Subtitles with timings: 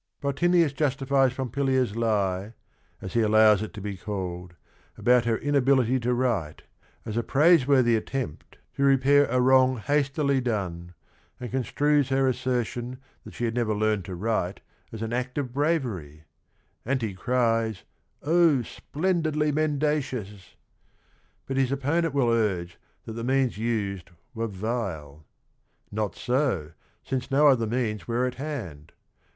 [0.21, 2.53] "Bottinius justifies Pompilia's lie,
[3.03, 4.55] as he allows it to be called,
[4.97, 6.63] about her inability to write,
[7.05, 10.95] as a praiseworthy attempt to repair a wrong hastily done,
[11.39, 14.61] and construes her assertion that she had never learned to write
[14.91, 16.23] as an act of bravery;
[16.83, 17.83] and he cries,"
[18.23, 20.55] O splendidly mendacious!"
[21.45, 25.27] But his opponent will urge that the means used were vile.
[25.91, 26.71] Not so,
[27.03, 28.93] since no other means were at hand.